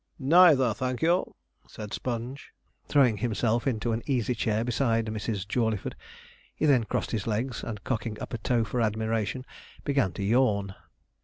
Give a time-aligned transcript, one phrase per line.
[0.17, 1.35] 'Neither, thank you,'
[1.67, 2.53] said Sponge,
[2.87, 5.47] throwing himself into an easy chair beside Mrs.
[5.47, 5.93] Jawleyford.
[6.55, 9.45] He then crossed his legs, and cocking up a toe for admiration,
[9.85, 10.73] began to yawn.